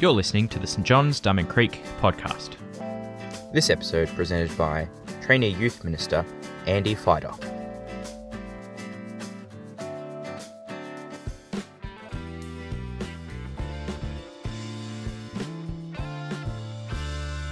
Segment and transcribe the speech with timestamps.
[0.00, 2.56] You're listening to the St John's Diamond Creek podcast.
[3.52, 4.88] This episode presented by
[5.22, 6.26] Trainee Youth Minister
[6.66, 7.30] Andy Fider.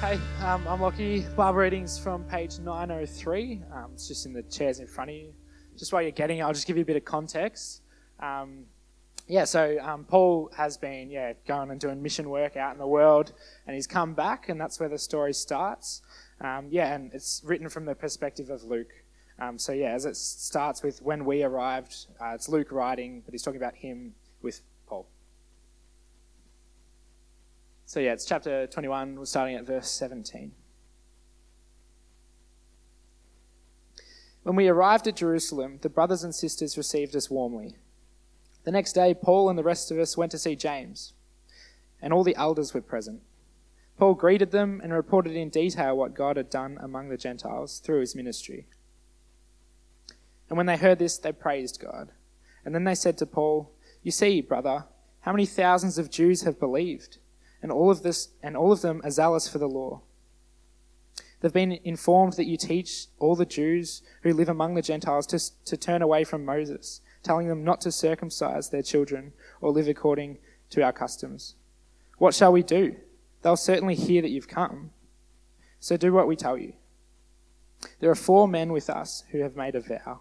[0.00, 1.24] Hey, um, I'm Lockie.
[1.36, 3.62] Bible readings from page 903.
[3.72, 5.32] Um, it's just in the chairs in front of you.
[5.78, 7.82] Just while you're getting it, I'll just give you a bit of context.
[8.20, 8.64] Um,
[9.28, 12.86] yeah, so um, Paul has been yeah going and doing mission work out in the
[12.86, 13.32] world,
[13.66, 16.02] and he's come back, and that's where the story starts.
[16.40, 18.92] Um, yeah, and it's written from the perspective of Luke.
[19.38, 23.32] Um, so yeah, as it starts with when we arrived, uh, it's Luke writing, but
[23.32, 25.08] he's talking about him with Paul.
[27.86, 29.16] So yeah, it's chapter 21.
[29.16, 30.52] We're starting at verse 17.
[34.42, 37.76] When we arrived at Jerusalem, the brothers and sisters received us warmly.
[38.64, 41.14] The next day, Paul and the rest of us went to see James,
[42.00, 43.22] and all the elders were present.
[43.98, 48.00] Paul greeted them and reported in detail what God had done among the Gentiles through
[48.00, 48.66] his ministry.
[50.48, 52.10] And when they heard this, they praised God.
[52.64, 54.84] And then they said to Paul, You see, brother,
[55.20, 57.18] how many thousands of Jews have believed,
[57.62, 60.02] and all of this and all of them are zealous for the law.
[61.40, 65.64] They've been informed that you teach all the Jews who live among the Gentiles to,
[65.64, 70.38] to turn away from Moses telling them not to circumcise their children or live according
[70.70, 71.54] to our customs.
[72.18, 72.96] What shall we do?
[73.42, 74.90] They'll certainly hear that you've come.
[75.80, 76.74] So do what we tell you.
[78.00, 80.20] There are four men with us who have made a vow.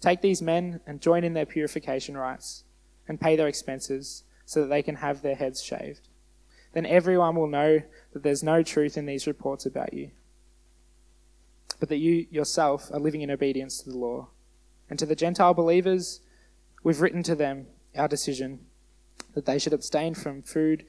[0.00, 2.64] Take these men and join in their purification rites
[3.08, 6.08] and pay their expenses so that they can have their heads shaved.
[6.72, 7.80] Then everyone will know
[8.12, 10.10] that there's no truth in these reports about you,
[11.80, 14.28] but that you yourself are living in obedience to the law.
[14.88, 16.20] And to the Gentile believers,
[16.82, 18.66] we've written to them our decision
[19.34, 20.84] that they should abstain from food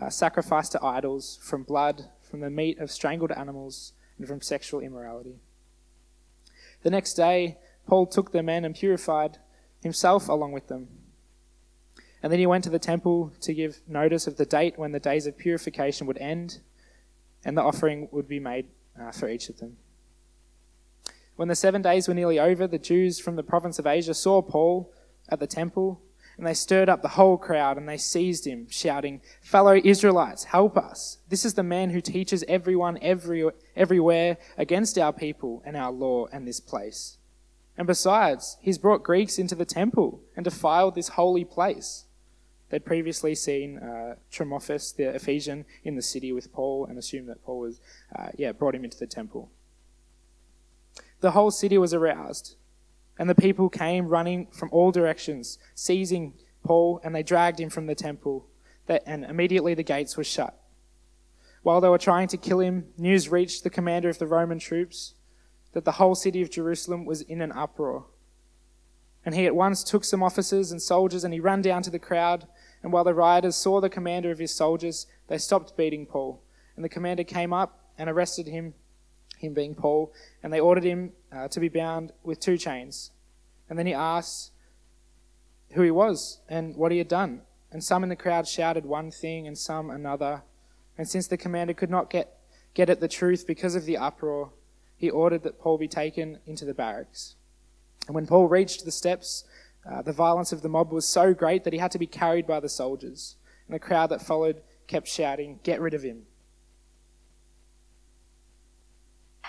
[0.00, 4.80] uh, sacrificed to idols, from blood, from the meat of strangled animals, and from sexual
[4.80, 5.40] immorality.
[6.82, 9.38] The next day, Paul took the men and purified
[9.82, 10.88] himself along with them.
[12.22, 15.00] And then he went to the temple to give notice of the date when the
[15.00, 16.60] days of purification would end
[17.44, 18.66] and the offering would be made
[19.00, 19.76] uh, for each of them.
[21.38, 24.42] When the seven days were nearly over, the Jews from the province of Asia saw
[24.42, 24.92] Paul
[25.28, 26.02] at the temple,
[26.36, 30.76] and they stirred up the whole crowd, and they seized him, shouting, Fellow Israelites, help
[30.76, 31.18] us.
[31.28, 36.26] This is the man who teaches everyone every, everywhere against our people and our law
[36.32, 37.18] and this place.
[37.76, 42.06] And besides, he's brought Greeks into the temple and defiled this holy place.
[42.70, 47.60] They'd previously seen uh, the Ephesian, in the city with Paul and assumed that Paul
[47.60, 47.80] was,
[48.18, 49.52] uh, yeah, brought him into the temple
[51.20, 52.56] the whole city was aroused,
[53.18, 57.86] and the people came running from all directions, seizing Paul, and they dragged him from
[57.86, 58.46] the temple,
[58.88, 60.58] and immediately the gates were shut.
[61.62, 65.14] While they were trying to kill him, news reached the commander of the Roman troops
[65.72, 68.06] that the whole city of Jerusalem was in an uproar.
[69.24, 71.98] And he at once took some officers and soldiers and he ran down to the
[71.98, 72.46] crowd.
[72.82, 76.42] And while the rioters saw the commander of his soldiers, they stopped beating Paul.
[76.76, 78.74] And the commander came up and arrested him
[79.38, 80.12] him being Paul,
[80.42, 83.10] and they ordered him uh, to be bound with two chains.
[83.68, 84.52] And then he asked
[85.72, 87.42] who he was and what he had done.
[87.70, 90.42] And some in the crowd shouted one thing and some another.
[90.96, 92.38] And since the commander could not get,
[92.74, 94.52] get at the truth because of the uproar,
[94.96, 97.36] he ordered that Paul be taken into the barracks.
[98.06, 99.44] And when Paul reached the steps,
[99.88, 102.46] uh, the violence of the mob was so great that he had to be carried
[102.46, 103.36] by the soldiers.
[103.66, 106.22] And the crowd that followed kept shouting, Get rid of him!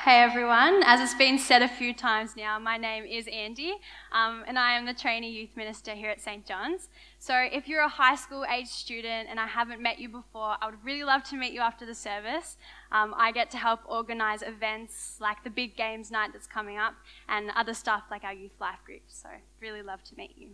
[0.10, 3.76] Hey everyone, as it's been said a few times now, my name is Andy
[4.12, 6.48] um, and I am the trainee youth minister here at St.
[6.48, 6.90] John's.
[7.20, 10.66] So if you're a high school age student and I haven't met you before, I
[10.66, 12.58] would really love to meet you after the service.
[12.92, 16.96] Um, I get to help organise events like the big games night that's coming up
[17.28, 19.04] and other stuff like our youth life group.
[19.10, 19.30] So
[19.62, 20.54] really love to meet you.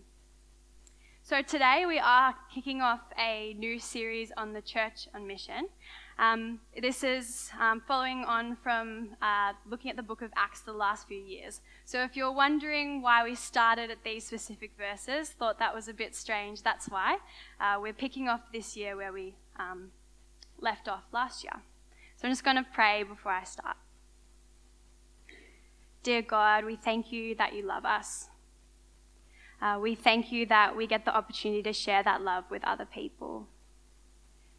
[1.23, 5.69] So today we are kicking off a new series on the church on mission.
[6.17, 10.71] Um, this is um, following on from uh, looking at the book of Acts the
[10.71, 11.59] last few years.
[11.83, 15.93] So if you're wondering why we started at these specific verses, thought that was a
[15.93, 17.17] bit strange, that's why.
[17.59, 19.91] Uh, we're picking off this year where we um,
[20.57, 21.61] left off last year.
[22.15, 23.75] So I'm just going to pray before I start.
[26.01, 28.29] Dear God, we thank you that you love us.
[29.61, 32.85] Uh, we thank you that we get the opportunity to share that love with other
[32.85, 33.47] people.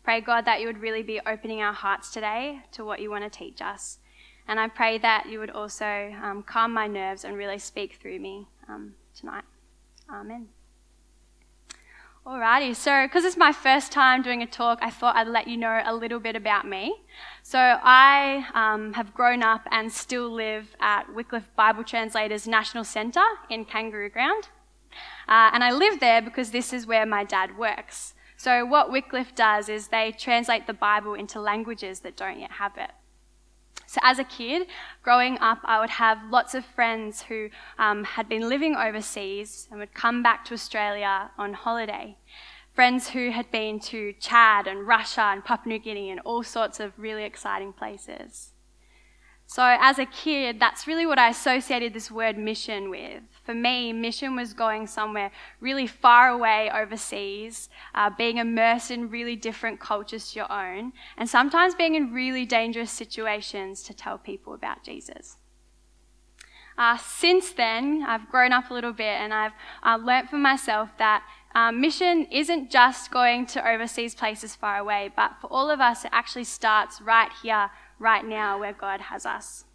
[0.07, 3.25] Pray, God, that you would really be opening our hearts today to what you want
[3.25, 3.99] to teach us.
[4.47, 8.21] And I pray that you would also um, calm my nerves and really speak through
[8.21, 9.43] me um, tonight.
[10.09, 10.47] Amen.
[12.25, 15.57] Alrighty, so because it's my first time doing a talk, I thought I'd let you
[15.57, 16.95] know a little bit about me.
[17.43, 23.27] So I um, have grown up and still live at Wycliffe Bible Translators National Centre
[23.51, 24.51] in Kangaroo Ground.
[25.27, 28.15] Uh, and I live there because this is where my dad works.
[28.37, 32.77] So what Wycliffe does is they translate the Bible into languages that don't yet have
[32.77, 32.91] it.
[33.89, 34.67] So, as a kid,
[35.03, 39.79] growing up, I would have lots of friends who um, had been living overseas and
[39.79, 42.17] would come back to Australia on holiday.
[42.75, 46.81] Friends who had been to Chad and Russia and Papua New Guinea and all sorts
[46.81, 48.53] of really exciting places.
[49.47, 53.23] So, as a kid, that's really what I associated this word mission with.
[53.47, 59.37] For me, mission was going somewhere really far away overseas, uh, being immersed in really
[59.37, 64.53] different cultures to your own, and sometimes being in really dangerous situations to tell people
[64.53, 65.37] about Jesus.
[66.77, 69.53] Uh, since then, I've grown up a little bit and I've
[69.85, 71.23] uh, learnt for myself that
[71.55, 76.05] uh, mission isn't just going to overseas places far away, but for all of us,
[76.05, 77.71] it actually starts right here
[78.01, 79.66] right now where God has us.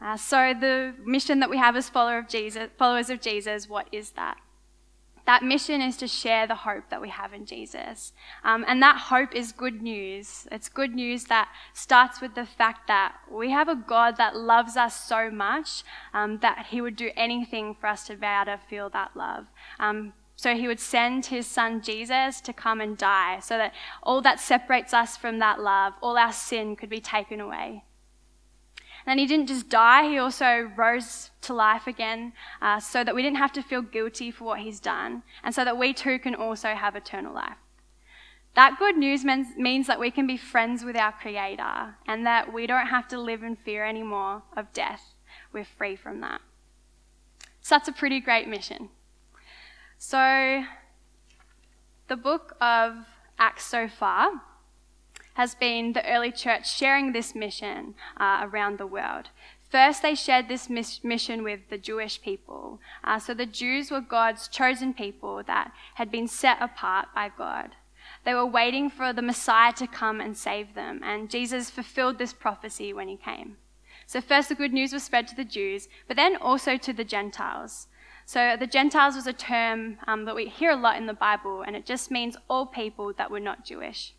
[0.00, 3.88] Uh, so, the mission that we have as follower of Jesus, followers of Jesus, what
[3.90, 4.38] is that?
[5.28, 8.14] That mission is to share the hope that we have in Jesus.
[8.44, 10.48] Um, and that hope is good news.
[10.50, 14.74] It's good news that starts with the fact that we have a God that loves
[14.74, 15.84] us so much
[16.14, 19.44] um, that he would do anything for us to be able to feel that love.
[19.78, 24.22] Um, so he would send his son Jesus to come and die so that all
[24.22, 27.84] that separates us from that love, all our sin could be taken away.
[29.08, 33.22] And he didn't just die, he also rose to life again uh, so that we
[33.22, 36.34] didn't have to feel guilty for what he's done and so that we too can
[36.34, 37.56] also have eternal life.
[38.54, 42.52] That good news means, means that we can be friends with our Creator and that
[42.52, 45.14] we don't have to live in fear anymore of death.
[45.54, 46.42] We're free from that.
[47.62, 48.90] So that's a pretty great mission.
[49.96, 50.64] So,
[52.08, 53.06] the book of
[53.38, 54.42] Acts so far
[55.38, 59.28] has been the early church sharing this mission uh, around the world.
[59.70, 62.80] First, they shared this mission with the Jewish people.
[63.04, 67.76] Uh, so, the Jews were God's chosen people that had been set apart by God.
[68.24, 72.32] They were waiting for the Messiah to come and save them, and Jesus fulfilled this
[72.32, 73.58] prophecy when he came.
[74.06, 77.04] So, first, the good news was spread to the Jews, but then also to the
[77.04, 77.86] Gentiles.
[78.26, 81.62] So the Gentiles was a term um, that we hear a lot in the Bible,
[81.62, 84.12] and it just means all people that were not Jewish.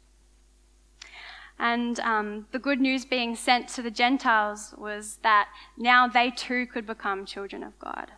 [1.60, 6.66] And um, the good news being sent to the Gentiles was that now they too
[6.66, 8.12] could become children of God.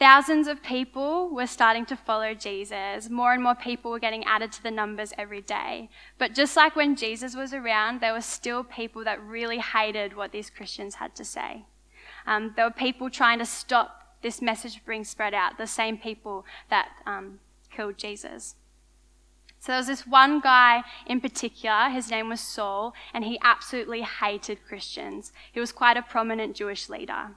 [0.00, 3.08] Thousands of people were starting to follow Jesus.
[3.10, 5.90] More and more people were getting added to the numbers every day.
[6.18, 10.30] But just like when Jesus was around, there were still people that really hated what
[10.30, 11.66] these Christians had to say.
[12.26, 16.44] Um, there were people trying to stop this message being spread out, the same people
[16.70, 17.40] that um,
[17.70, 18.54] killed Jesus.
[19.60, 24.02] So there was this one guy in particular, his name was Saul, and he absolutely
[24.02, 25.32] hated Christians.
[25.52, 27.32] He was quite a prominent Jewish leader.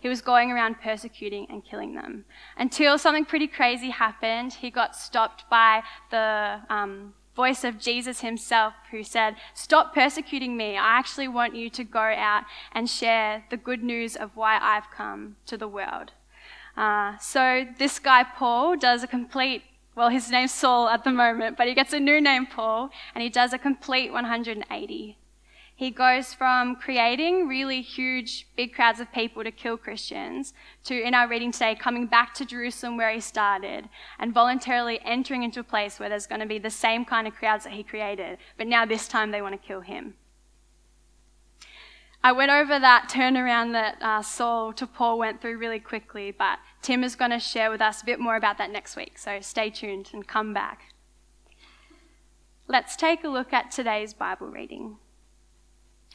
[0.00, 2.24] He was going around persecuting and killing them
[2.56, 4.54] until something pretty crazy happened.
[4.54, 10.76] He got stopped by the um, voice of Jesus himself who said, Stop persecuting me.
[10.76, 14.90] I actually want you to go out and share the good news of why I've
[14.90, 16.12] come to the world.
[16.76, 19.62] Uh, so this guy, Paul, does a complete,
[19.94, 23.22] well, his name's Saul at the moment, but he gets a new name, Paul, and
[23.22, 25.18] he does a complete 180.
[25.74, 31.12] He goes from creating really huge, big crowds of people to kill Christians to, in
[31.12, 33.88] our reading today, coming back to Jerusalem where he started
[34.18, 37.34] and voluntarily entering into a place where there's going to be the same kind of
[37.34, 40.14] crowds that he created, but now this time they want to kill him.
[42.24, 46.60] I went over that turnaround that uh, Saul to Paul went through really quickly, but
[46.82, 49.40] Tim is going to share with us a bit more about that next week, so
[49.40, 50.92] stay tuned and come back.
[52.66, 54.96] Let's take a look at today's Bible reading.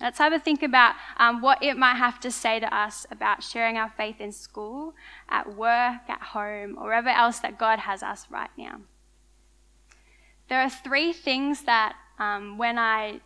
[0.02, 3.42] Let's have a think about um, what it might have to say to us about
[3.42, 4.94] sharing our faith in school,
[5.28, 8.82] at work, at home, or wherever else that God has us right now.
[10.50, 13.22] There are three things that, um, when I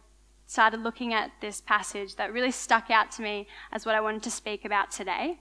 [0.45, 4.23] started looking at this passage, that really stuck out to me as what I wanted
[4.23, 5.39] to speak about today.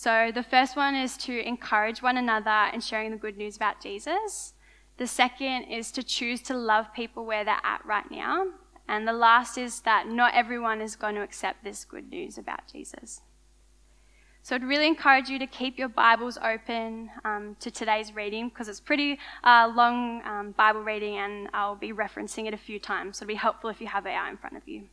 [0.00, 3.80] So, the first one is to encourage one another in sharing the good news about
[3.82, 4.54] Jesus.
[4.96, 8.46] The second is to choose to love people where they're at right now.
[8.86, 12.68] And the last is that not everyone is going to accept this good news about
[12.72, 13.22] Jesus.
[14.44, 18.68] So I'd really encourage you to keep your Bibles open um, to today's reading because
[18.68, 23.18] it's pretty uh, long um, Bible reading and I'll be referencing it a few times.
[23.18, 24.84] So it'd be helpful if you have it in front of you.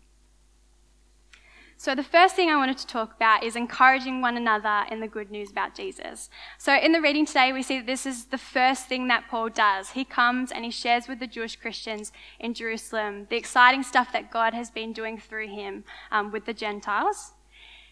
[1.77, 5.09] So, the first thing I wanted to talk about is encouraging one another in the
[5.09, 6.29] good news about Jesus.
[6.57, 9.49] So, in the reading today, we see that this is the first thing that Paul
[9.49, 9.89] does.
[9.89, 14.31] He comes and he shares with the Jewish Christians in Jerusalem the exciting stuff that
[14.31, 17.33] God has been doing through him um, with the Gentiles.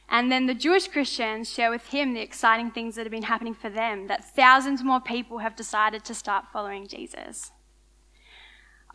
[0.09, 3.53] And then the Jewish Christians share with him the exciting things that have been happening
[3.53, 7.51] for them, that thousands more people have decided to start following Jesus.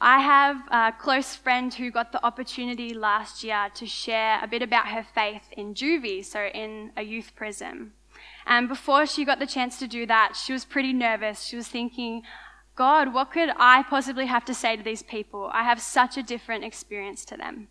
[0.00, 4.62] I have a close friend who got the opportunity last year to share a bit
[4.62, 7.92] about her faith in juvie, so in a youth prison.
[8.46, 11.42] And before she got the chance to do that, she was pretty nervous.
[11.42, 12.22] She was thinking,
[12.76, 15.50] God, what could I possibly have to say to these people?
[15.52, 17.68] I have such a different experience to them.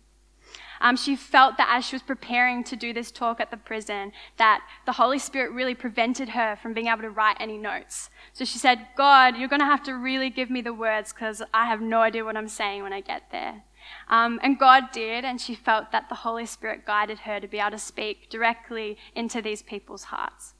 [0.80, 4.12] Um, she felt that as she was preparing to do this talk at the prison,
[4.36, 8.10] that the Holy Spirit really prevented her from being able to write any notes.
[8.32, 11.42] So she said, God, you're going to have to really give me the words because
[11.52, 13.64] I have no idea what I'm saying when I get there.
[14.08, 17.58] Um, and God did, and she felt that the Holy Spirit guided her to be
[17.58, 20.54] able to speak directly into these people's hearts.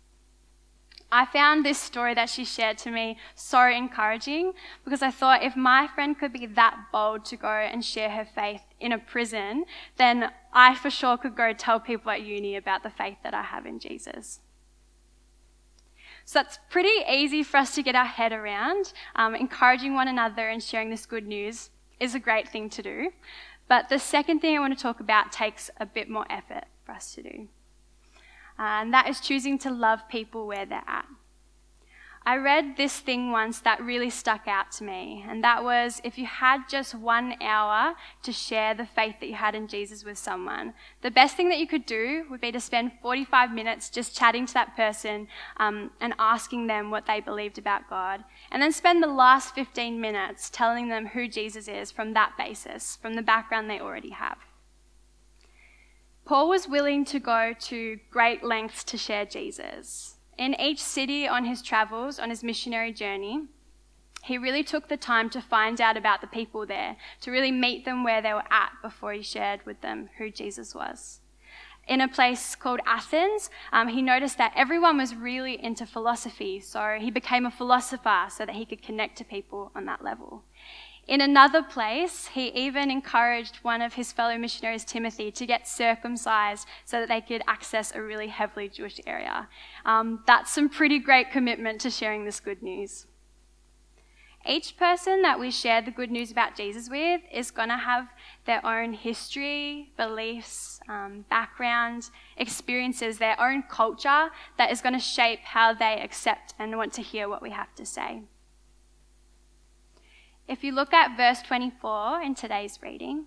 [1.11, 4.53] I found this story that she shared to me so encouraging
[4.85, 8.27] because I thought if my friend could be that bold to go and share her
[8.27, 9.65] faith in a prison,
[9.97, 13.43] then I for sure could go tell people at uni about the faith that I
[13.43, 14.41] have in Jesus.
[16.27, 18.93] So that's pretty easy for us to get our head around.
[19.17, 23.12] Um, encouraging one another and sharing this good news is a great thing to do.
[23.67, 26.93] But the second thing I want to talk about takes a bit more effort for
[26.93, 27.49] us to do
[28.59, 31.07] and that is choosing to love people where they're at.
[32.29, 36.19] I read this thing once that really stuck out to me, and that was if
[36.19, 40.19] you had just one hour to share the faith that you had in Jesus with
[40.19, 44.15] someone, the best thing that you could do would be to spend 45 minutes just
[44.15, 48.73] chatting to that person um, and asking them what they believed about God, and then
[48.73, 53.23] spend the last 15 minutes telling them who Jesus is from that basis, from the
[53.23, 54.37] background they already have.
[56.29, 60.17] Paul was willing to go to great lengths to share Jesus.
[60.37, 63.47] In each city on his travels, on his missionary journey,
[64.25, 67.87] he really took the time to find out about the people there, to really meet
[67.87, 71.21] them where they were at before he shared with them who Jesus was.
[71.87, 76.99] In a place called Athens, um, he noticed that everyone was really into philosophy, so
[77.01, 80.43] he became a philosopher so that he could connect to people on that level.
[81.09, 86.69] In another place, he even encouraged one of his fellow missionaries, Timothy, to get circumcised
[86.85, 89.49] so that they could access a really heavily Jewish area.
[89.87, 93.07] Um, that's some pretty great commitment to sharing this good news.
[94.47, 98.09] Each person that we share the good news about Jesus with is going to have
[98.45, 105.41] their own history, beliefs, um, background, experiences, their own culture that is going to shape
[105.41, 108.23] how they accept and want to hear what we have to say.
[110.49, 113.26] If you look at verse 24 in today's reading,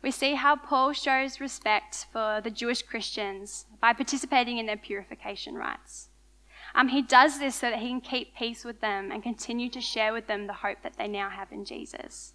[0.00, 5.56] we see how Paul shows respect for the Jewish Christians by participating in their purification
[5.56, 6.10] rites.
[6.76, 9.80] Um, he does this so that he can keep peace with them and continue to
[9.80, 12.34] share with them the hope that they now have in Jesus.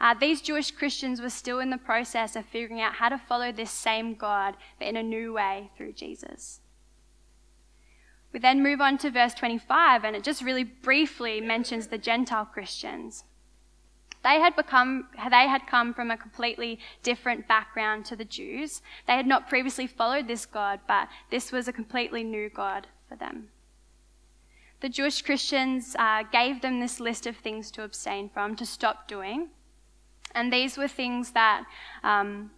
[0.00, 3.52] Uh, these Jewish Christians were still in the process of figuring out how to follow
[3.52, 6.58] this same God, but in a new way through Jesus.
[8.34, 12.44] We then move on to verse 25, and it just really briefly mentions the Gentile
[12.44, 13.22] Christians.
[14.24, 18.82] They had become, they had come from a completely different background to the Jews.
[19.06, 23.14] They had not previously followed this God, but this was a completely new God for
[23.14, 23.50] them.
[24.80, 29.06] The Jewish Christians uh, gave them this list of things to abstain from, to stop
[29.06, 29.50] doing.
[30.34, 31.66] And these were things that
[32.02, 32.50] um,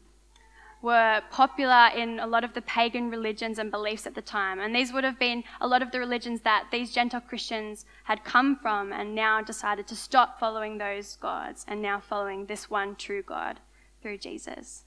[0.82, 4.60] were popular in a lot of the pagan religions and beliefs at the time.
[4.60, 8.24] And these would have been a lot of the religions that these Gentile Christians had
[8.24, 12.94] come from and now decided to stop following those gods and now following this one
[12.96, 13.60] true God
[14.02, 14.84] through Jesus.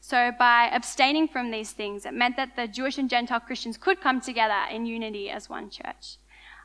[0.00, 4.00] So, by abstaining from these things, it meant that the Jewish and Gentile Christians could
[4.00, 6.16] come together in unity as one church.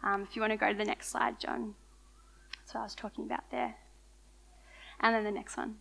[0.03, 1.75] Um, if you want to go to the next slide, John.
[2.53, 3.75] That's what I was talking about there.
[5.01, 5.75] And then the next one.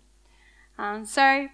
[0.78, 1.46] Um, so,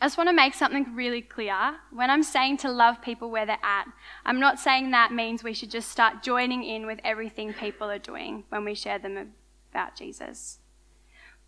[0.00, 1.76] I just want to make something really clear.
[1.90, 3.86] When I'm saying to love people where they're at,
[4.24, 7.98] I'm not saying that means we should just start joining in with everything people are
[7.98, 9.32] doing when we share them
[9.70, 10.58] about Jesus.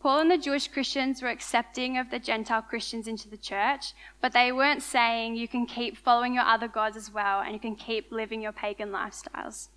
[0.01, 4.33] Paul and the Jewish Christians were accepting of the Gentile Christians into the church, but
[4.33, 7.75] they weren't saying you can keep following your other gods as well and you can
[7.75, 9.69] keep living your pagan lifestyles.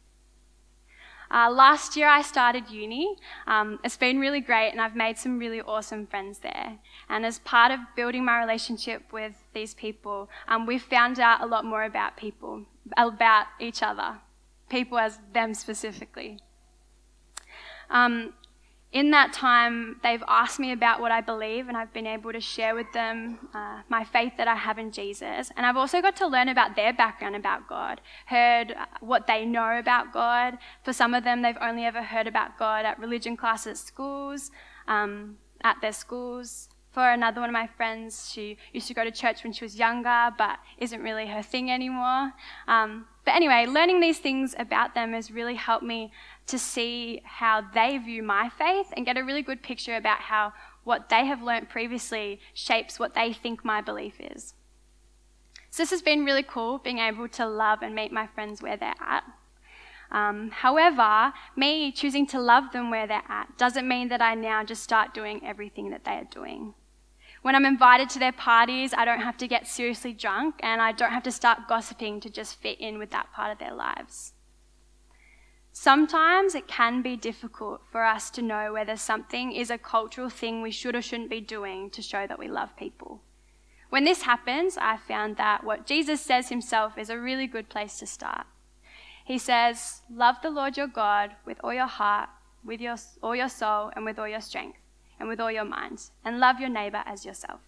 [1.29, 3.15] Uh, last year I started uni.
[3.47, 6.77] Um, it's been really great and I've made some really awesome friends there.
[7.09, 11.45] And as part of building my relationship with these people, um, we've found out a
[11.45, 12.65] lot more about people,
[12.95, 14.19] about each other,
[14.69, 16.39] people as them specifically.
[17.89, 18.33] Um,
[18.93, 22.39] in that time, they've asked me about what I believe, and I've been able to
[22.39, 25.51] share with them uh, my faith that I have in Jesus.
[25.57, 29.77] And I've also got to learn about their background about God, heard what they know
[29.77, 30.57] about God.
[30.83, 34.51] For some of them, they've only ever heard about God at religion classes at schools,
[34.87, 36.69] um, at their schools.
[36.91, 39.77] For another one of my friends, she used to go to church when she was
[39.77, 42.31] younger, but isn't really her thing anymore.
[42.67, 46.11] Um, but anyway, learning these things about them has really helped me
[46.47, 50.53] to see how they view my faith and get a really good picture about how
[50.83, 54.53] what they have learnt previously shapes what they think my belief is.
[55.69, 58.77] So, this has been really cool being able to love and meet my friends where
[58.77, 59.23] they're at.
[60.09, 64.63] Um, however, me choosing to love them where they're at doesn't mean that I now
[64.63, 66.73] just start doing everything that they are doing.
[67.41, 70.93] When I'm invited to their parties, I don't have to get seriously drunk and I
[70.93, 74.33] don't have to start gossiping to just fit in with that part of their lives.
[75.79, 80.63] Sometimes it can be difficult for us to know whether something is a cultural thing
[80.63, 83.21] we should or shouldn't be doing to show that we love people.
[83.91, 87.99] When this happens, I found that what Jesus says himself is a really good place
[87.99, 88.47] to start.
[89.23, 92.29] He says, Love the Lord your God with all your heart,
[92.65, 94.79] with your, all your soul, and with all your strength,
[95.19, 97.59] and with all your mind, and love your neighbor as yourself.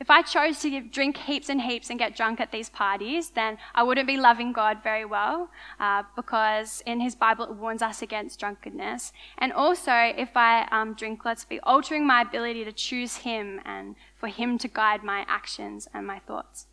[0.00, 3.58] If I chose to drink heaps and heaps and get drunk at these parties, then
[3.74, 5.50] I wouldn't be loving God very well
[5.80, 9.12] uh, because in His Bible it warns us against drunkenness.
[9.38, 13.96] And also, if I um, drink, let's be altering my ability to choose Him and
[14.14, 16.66] for Him to guide my actions and my thoughts.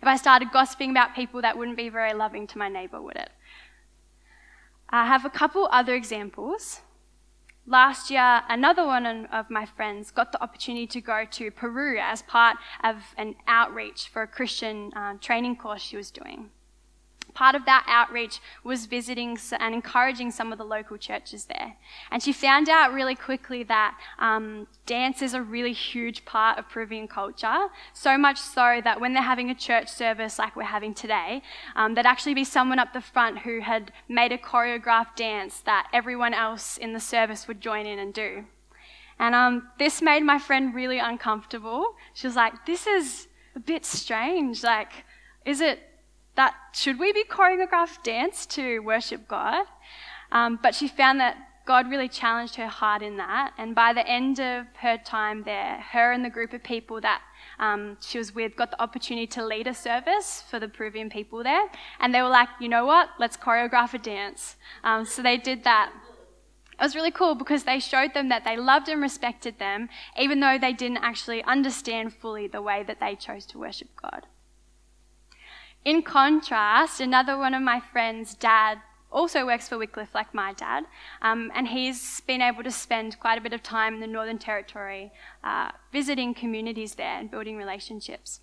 [0.00, 3.16] If I started gossiping about people, that wouldn't be very loving to my neighbor, would
[3.16, 3.30] it?
[4.90, 6.82] I have a couple other examples.
[7.68, 12.22] Last year, another one of my friends got the opportunity to go to Peru as
[12.22, 16.48] part of an outreach for a Christian uh, training course she was doing
[17.38, 21.76] part of that outreach was visiting and encouraging some of the local churches there.
[22.10, 26.68] And she found out really quickly that um, dance is a really huge part of
[26.68, 30.94] Peruvian culture, so much so that when they're having a church service like we're having
[30.94, 31.42] today,
[31.76, 35.86] um, there'd actually be someone up the front who had made a choreographed dance that
[35.92, 38.46] everyone else in the service would join in and do.
[39.16, 41.94] And um, this made my friend really uncomfortable.
[42.14, 44.64] She was like, This is a bit strange.
[44.64, 44.90] Like,
[45.44, 45.87] is it
[46.38, 49.66] that should we be choreographed dance to worship God?
[50.30, 53.52] Um, but she found that God really challenged her heart in that.
[53.58, 57.20] And by the end of her time there, her and the group of people that
[57.58, 61.42] um, she was with got the opportunity to lead a service for the Peruvian people
[61.42, 61.66] there.
[61.98, 63.10] And they were like, you know what?
[63.18, 64.56] Let's choreograph a dance.
[64.84, 65.92] Um, so they did that.
[66.80, 70.38] It was really cool because they showed them that they loved and respected them, even
[70.38, 74.28] though they didn't actually understand fully the way that they chose to worship God.
[75.88, 78.76] In contrast, another one of my friends' dad
[79.10, 80.84] also works for Wycliffe, like my dad,
[81.22, 84.36] um, and he's been able to spend quite a bit of time in the Northern
[84.36, 85.10] Territory
[85.42, 88.40] uh, visiting communities there and building relationships.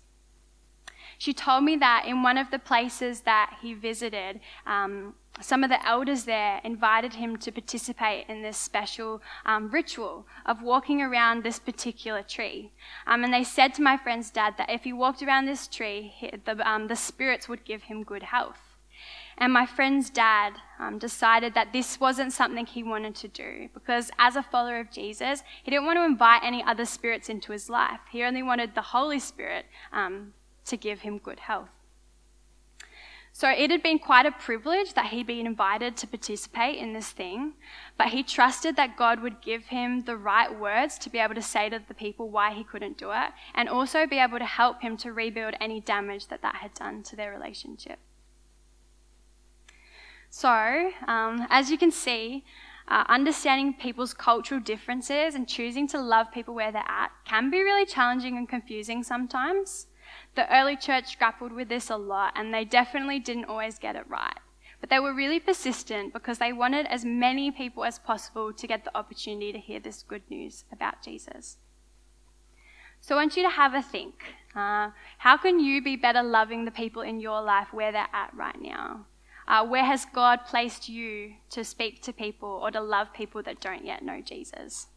[1.18, 5.70] She told me that in one of the places that he visited, um, some of
[5.70, 11.42] the elders there invited him to participate in this special um, ritual of walking around
[11.42, 12.72] this particular tree.
[13.06, 16.12] Um, and they said to my friend's dad that if he walked around this tree,
[16.14, 18.58] he, the, um, the spirits would give him good health.
[19.38, 24.10] And my friend's dad um, decided that this wasn't something he wanted to do because,
[24.18, 27.68] as a follower of Jesus, he didn't want to invite any other spirits into his
[27.68, 28.00] life.
[28.10, 30.32] He only wanted the Holy Spirit um,
[30.64, 31.68] to give him good health.
[33.38, 37.10] So it had been quite a privilege that he'd been invited to participate in this
[37.10, 37.52] thing,
[37.98, 41.42] but he trusted that God would give him the right words to be able to
[41.42, 44.80] say to the people why he couldn't do it, and also be able to help
[44.80, 47.98] him to rebuild any damage that that had done to their relationship.
[50.30, 52.42] So, um, as you can see,
[52.88, 57.62] uh, understanding people's cultural differences and choosing to love people where they're at can be
[57.62, 59.88] really challenging and confusing sometimes.
[60.36, 64.08] The early church grappled with this a lot, and they definitely didn't always get it
[64.08, 64.38] right.
[64.80, 68.84] But they were really persistent because they wanted as many people as possible to get
[68.84, 71.56] the opportunity to hear this good news about Jesus.
[73.00, 74.14] So I want you to have a think.
[74.54, 78.34] Uh, how can you be better loving the people in your life where they're at
[78.34, 79.06] right now?
[79.48, 83.60] Uh, where has God placed you to speak to people or to love people that
[83.60, 84.88] don't yet know Jesus?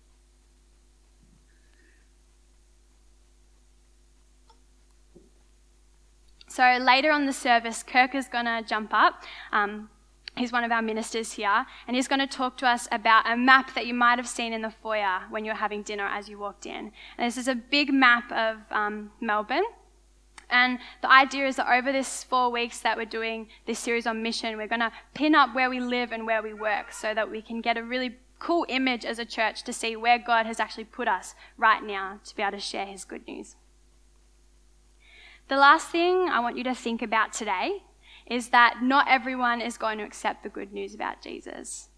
[6.50, 9.24] So later on the service, Kirk is going to jump up.
[9.52, 9.90] Um,
[10.36, 13.38] he's one of our ministers here, and he's going to talk to us about a
[13.38, 16.28] map that you might have seen in the foyer when you were having dinner as
[16.28, 16.92] you walked in.
[17.18, 19.64] And this is a big map of um, Melbourne.
[20.50, 24.24] And the idea is that over this four weeks that we're doing this series on
[24.24, 27.30] mission, we're going to pin up where we live and where we work so that
[27.30, 30.60] we can get a really cool image as a church to see where God has
[30.60, 33.56] actually put us right now to be able to share his good news.
[35.50, 37.82] The last thing I want you to think about today
[38.28, 41.90] is that not everyone is going to accept the good news about Jesus.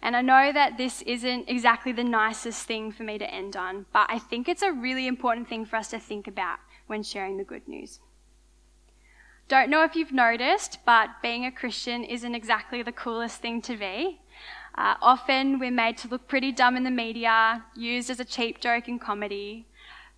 [0.00, 3.84] And I know that this isn't exactly the nicest thing for me to end on,
[3.92, 7.36] but I think it's a really important thing for us to think about when sharing
[7.36, 8.00] the good news.
[9.48, 13.76] Don't know if you've noticed, but being a Christian isn't exactly the coolest thing to
[13.76, 14.18] be.
[14.76, 18.62] Uh, often we're made to look pretty dumb in the media, used as a cheap
[18.62, 19.66] joke in comedy.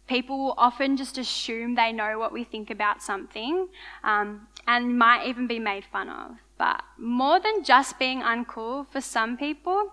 [0.06, 3.68] People will often just assume they know what we think about something
[4.04, 6.36] um, and might even be made fun of.
[6.58, 9.92] But more than just being uncool, for some people,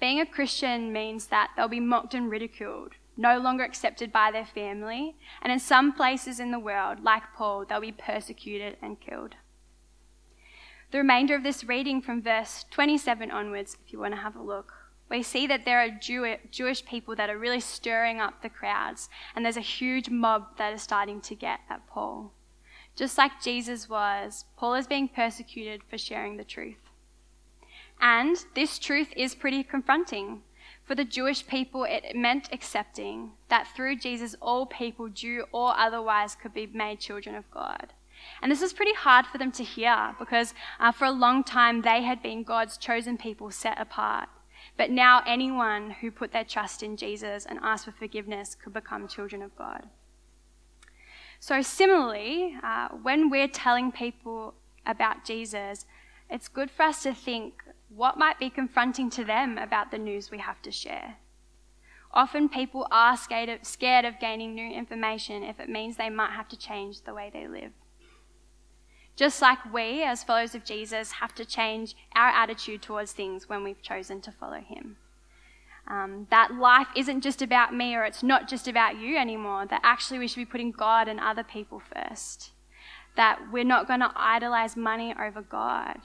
[0.00, 4.46] being a Christian means that they'll be mocked and ridiculed, no longer accepted by their
[4.46, 9.34] family, and in some places in the world, like Paul, they'll be persecuted and killed.
[10.90, 14.42] The remainder of this reading from verse 27 onwards, if you want to have a
[14.42, 14.79] look,
[15.10, 19.08] we see that there are Jew- Jewish people that are really stirring up the crowds,
[19.34, 22.32] and there's a huge mob that is starting to get at Paul.
[22.94, 26.90] Just like Jesus was, Paul is being persecuted for sharing the truth.
[28.00, 30.42] And this truth is pretty confronting.
[30.84, 36.34] For the Jewish people, it meant accepting that through Jesus, all people, Jew or otherwise,
[36.34, 37.92] could be made children of God.
[38.42, 41.82] And this was pretty hard for them to hear because uh, for a long time
[41.82, 44.28] they had been God's chosen people set apart.
[44.80, 49.06] But now anyone who put their trust in Jesus and asked for forgiveness could become
[49.06, 49.90] children of God.
[51.38, 54.54] So, similarly, uh, when we're telling people
[54.86, 55.84] about Jesus,
[56.30, 57.62] it's good for us to think
[57.94, 61.16] what might be confronting to them about the news we have to share.
[62.12, 66.32] Often people are scared of, scared of gaining new information if it means they might
[66.32, 67.72] have to change the way they live.
[69.20, 73.62] Just like we, as followers of Jesus, have to change our attitude towards things when
[73.62, 74.96] we've chosen to follow him.
[75.86, 79.82] Um, that life isn't just about me or it's not just about you anymore, that
[79.84, 82.52] actually we should be putting God and other people first.
[83.14, 85.98] That we're not going to idolize money over God.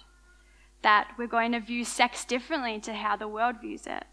[0.82, 4.04] That we're going to view sex differently to how the world views it.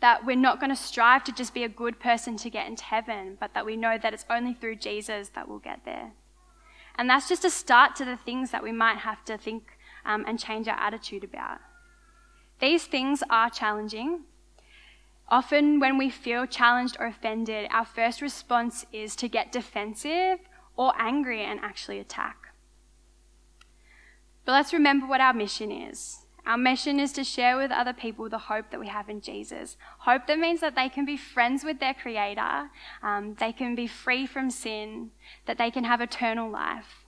[0.00, 2.84] That we're not going to strive to just be a good person to get into
[2.84, 6.12] heaven, but that we know that it's only through Jesus that we'll get there.
[6.96, 10.24] And that's just a start to the things that we might have to think um,
[10.26, 11.58] and change our attitude about.
[12.60, 14.24] These things are challenging.
[15.28, 20.38] Often, when we feel challenged or offended, our first response is to get defensive
[20.76, 22.48] or angry and actually attack.
[24.44, 26.23] But let's remember what our mission is.
[26.46, 29.76] Our mission is to share with other people the hope that we have in Jesus.
[30.00, 32.70] Hope that means that they can be friends with their Creator,
[33.02, 35.10] um, they can be free from sin,
[35.46, 37.06] that they can have eternal life,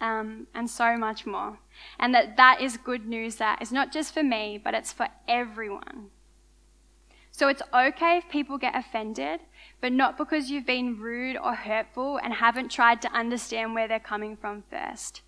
[0.00, 1.58] um, and so much more.
[1.98, 5.08] And that that is good news that is not just for me, but it's for
[5.28, 6.10] everyone.
[7.30, 9.40] So it's okay if people get offended,
[9.80, 14.00] but not because you've been rude or hurtful and haven't tried to understand where they're
[14.00, 15.22] coming from first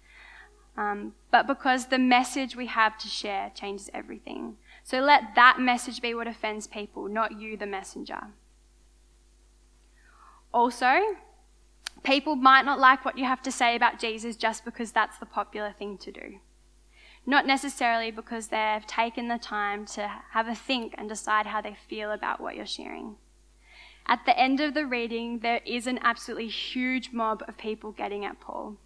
[0.77, 4.57] um, but because the message we have to share changes everything.
[4.85, 8.29] So let that message be what offends people, not you, the messenger.
[10.53, 11.17] Also,
[12.03, 15.27] people might not like what you have to say about Jesus just because that's the
[15.27, 16.41] popular thing to do.
[17.25, 21.77] Not necessarily because they've taken the time to have a think and decide how they
[21.89, 23.17] feel about what you're sharing.
[24.07, 28.25] At the end of the reading, there is an absolutely huge mob of people getting
[28.25, 28.77] at Paul.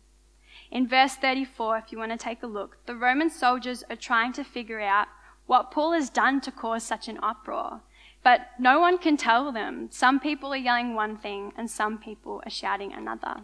[0.71, 4.33] In verse 34, if you want to take a look, the Roman soldiers are trying
[4.35, 5.09] to figure out
[5.47, 7.81] what Paul has done to cause such an uproar.
[8.23, 9.89] But no one can tell them.
[9.91, 13.43] Some people are yelling one thing and some people are shouting another.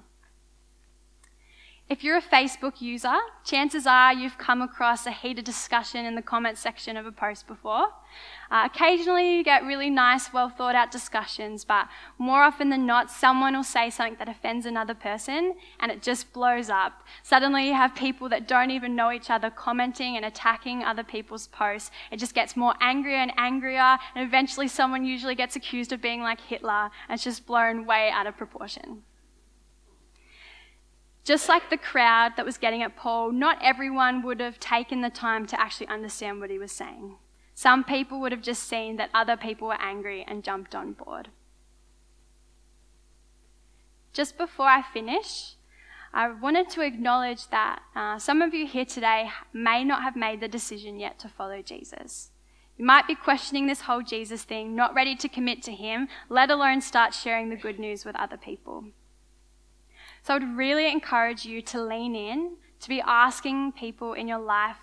[1.89, 6.23] If you're a Facebook user, chances are you've come across a heated discussion in the
[6.23, 7.91] comment section of a post before.
[8.51, 11.87] Uh, occasionally, you get really nice, well thought out discussions, but
[12.19, 16.33] more often than not, someone will say something that offends another person and it just
[16.33, 17.05] blows up.
[17.23, 21.47] Suddenly, you have people that don't even know each other commenting and attacking other people's
[21.47, 21.93] posts.
[22.11, 26.21] It just gets more angrier and angrier, and eventually, someone usually gets accused of being
[26.21, 29.05] like Hitler, and it's just blown way out of proportion.
[31.27, 35.11] Just like the crowd that was getting at Paul, not everyone would have taken the
[35.11, 37.17] time to actually understand what he was saying.
[37.53, 41.31] Some people would have just seen that other people were angry and jumped on board.
[44.13, 45.55] Just before I finish,
[46.15, 50.41] I wanted to acknowledge that uh, some of you here today may not have made
[50.41, 52.31] the decision yet to follow Jesus.
[52.79, 56.53] You might be questioning this whole Jesus thing, not ready to commit to Him, let
[56.53, 58.85] alone start sharing the good news with other people.
[60.27, 64.41] So I would really encourage you to lean in, to be asking people in your
[64.41, 64.77] life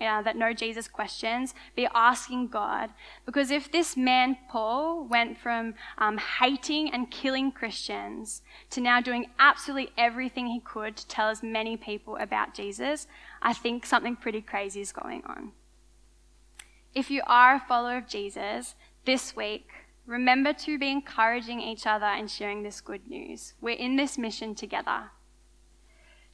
[0.00, 2.90] uh, that know Jesus questions, be asking God.
[3.24, 9.26] Because if this man, Paul, went from um, hating and killing Christians to now doing
[9.38, 13.06] absolutely everything he could to tell as many people about Jesus,
[13.40, 15.52] I think something pretty crazy is going on.
[16.92, 19.68] If you are a follower of Jesus, this week,
[20.08, 23.52] remember to be encouraging each other and sharing this good news.
[23.60, 25.10] We're in this mission together.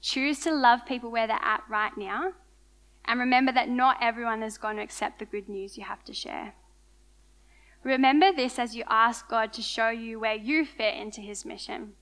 [0.00, 2.34] Choose to love people where they're at right now
[3.04, 6.14] and remember that not everyone is going to accept the good news you have to
[6.14, 6.54] share.
[7.82, 11.94] Remember this as you ask God to show you where you fit into His mission.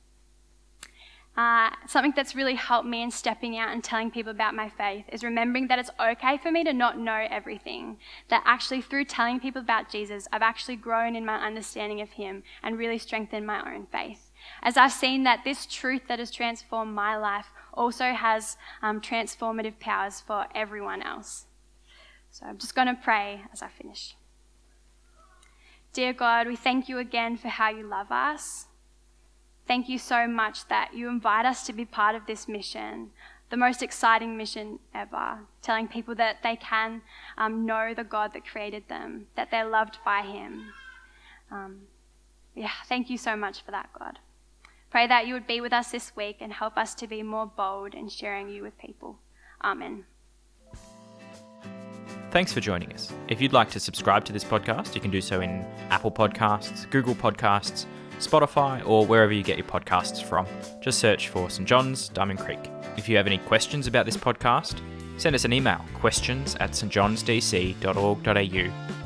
[1.34, 5.06] Uh, something that's really helped me in stepping out and telling people about my faith
[5.10, 7.96] is remembering that it's okay for me to not know everything.
[8.28, 12.42] That actually, through telling people about Jesus, I've actually grown in my understanding of Him
[12.62, 14.30] and really strengthened my own faith.
[14.62, 19.78] As I've seen that this truth that has transformed my life also has um, transformative
[19.78, 21.46] powers for everyone else.
[22.30, 24.16] So I'm just going to pray as I finish.
[25.94, 28.66] Dear God, we thank you again for how you love us.
[29.66, 33.10] Thank you so much that you invite us to be part of this mission,
[33.50, 37.02] the most exciting mission ever, telling people that they can
[37.38, 40.72] um, know the God that created them, that they're loved by Him.
[41.50, 41.82] Um,
[42.54, 44.18] yeah, thank you so much for that, God.
[44.90, 47.46] Pray that you would be with us this week and help us to be more
[47.46, 49.16] bold in sharing you with people.
[49.64, 50.04] Amen.
[52.32, 53.12] Thanks for joining us.
[53.28, 56.88] If you'd like to subscribe to this podcast, you can do so in Apple Podcasts,
[56.88, 57.84] Google Podcasts,
[58.20, 60.46] Spotify, or wherever you get your podcasts from.
[60.80, 61.68] Just search for St.
[61.68, 62.70] John's, Diamond Creek.
[62.96, 64.80] If you have any questions about this podcast,
[65.18, 69.01] send us an email questions at stjohnsdc.org.au